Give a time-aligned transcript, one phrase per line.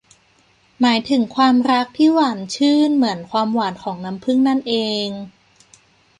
[0.81, 4.73] หมายถึงความรักที่หวานชื่นเหมือนความหวานของน้ำผึ้งนั่นเอ
[5.05, 5.07] ง